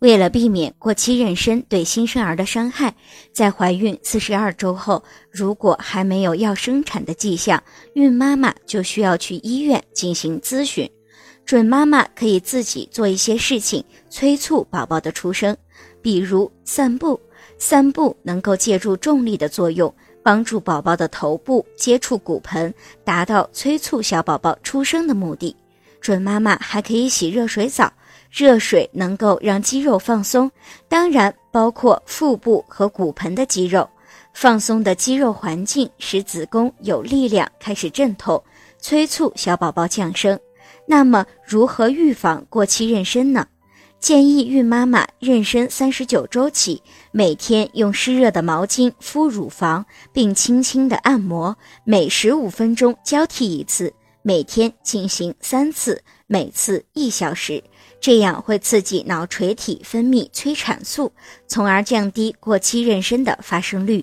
[0.00, 2.94] 为了避免过期妊娠对新生儿的伤害，
[3.34, 10.90] 在怀孕四十二周后，如果还没有要生产的迹象，孕妈妈就需要去医院进行咨询。
[11.44, 15.54] 准妈妈可以自己做一些事情，催促宝宝的出生，
[16.00, 17.20] 比如散步。
[17.58, 22.72] 散步能够借助重力的作用，帮助宝宝的头部接触骨盆，
[23.04, 25.54] 达到催促小宝宝出生的目的。
[26.00, 27.92] 准妈妈还可以洗热水澡。
[28.30, 30.50] 热水能够让肌肉放松，
[30.88, 33.88] 当然包括腹部和骨盆的肌肉。
[34.32, 38.42] 放松的肌肉环境使子宫有力量开始阵痛，
[38.78, 40.38] 催促小宝宝降生。
[40.86, 43.46] 那么，如何预防过期妊娠呢？
[43.98, 53.92] 建议孕妈妈妊娠三十九周起，每天用湿热的毛巾敷乳房，并轻轻的按摩，每十五分钟交替一次，
[54.22, 57.62] 每天进行三次，每次一小时。
[58.00, 61.12] 这样会刺激脑垂体分泌催产素，
[61.46, 64.02] 从而降低过期妊娠的发生率。